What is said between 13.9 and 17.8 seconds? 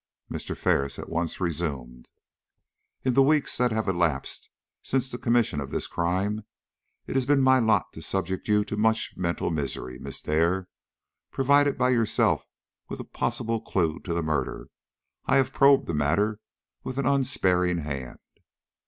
to the murder, I have probed the matter with an unsparing